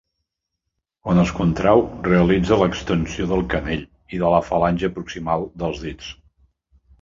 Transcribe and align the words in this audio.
Quan 1.07 1.19
es 1.23 1.33
contreu 1.39 1.83
realitza 2.07 2.57
l'extensió 2.61 3.27
del 3.33 3.45
canell 3.55 3.85
i 4.17 4.23
de 4.23 4.33
la 4.37 4.41
falange 4.49 4.91
proximal 4.97 5.47
dels 5.65 5.85
dits. 5.85 6.11